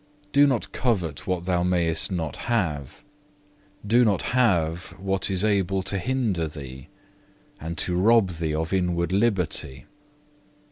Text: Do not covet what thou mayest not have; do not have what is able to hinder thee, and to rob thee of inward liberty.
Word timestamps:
Do 0.31 0.47
not 0.47 0.71
covet 0.71 1.27
what 1.27 1.45
thou 1.45 1.61
mayest 1.61 2.11
not 2.11 2.35
have; 2.49 3.03
do 3.85 4.03
not 4.03 4.23
have 4.35 4.95
what 4.97 5.29
is 5.29 5.43
able 5.43 5.83
to 5.83 5.99
hinder 5.99 6.47
thee, 6.47 6.87
and 7.59 7.77
to 7.77 7.95
rob 7.95 8.31
thee 8.37 8.55
of 8.55 8.73
inward 8.73 9.11
liberty. 9.11 9.85